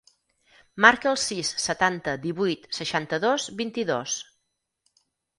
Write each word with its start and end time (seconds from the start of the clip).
Marca 0.85 1.09
el 1.09 1.17
sis, 1.23 1.49
setanta, 1.63 2.15
divuit, 2.23 2.65
seixanta-dos, 2.77 3.45
vint-i-dos. 3.61 4.15